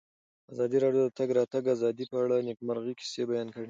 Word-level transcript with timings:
ازادي 0.53 0.77
راډیو 0.83 1.03
د 1.05 1.09
د 1.11 1.15
تګ 1.19 1.29
راتګ 1.39 1.63
ازادي 1.75 2.05
په 2.11 2.15
اړه 2.23 2.35
د 2.37 2.41
نېکمرغۍ 2.49 2.93
کیسې 2.99 3.23
بیان 3.29 3.47
کړې. 3.53 3.59